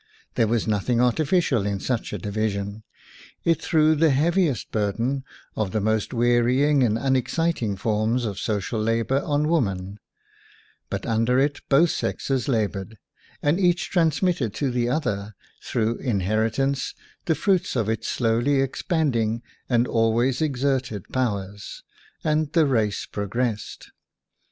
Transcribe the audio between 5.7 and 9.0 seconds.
the most wearying and unex citing forms of social